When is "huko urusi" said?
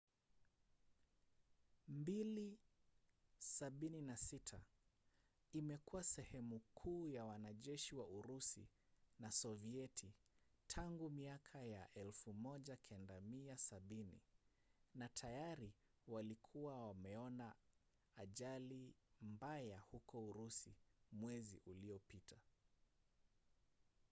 19.79-20.75